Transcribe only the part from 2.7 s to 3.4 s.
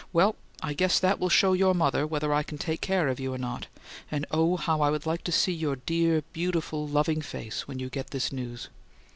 care of you or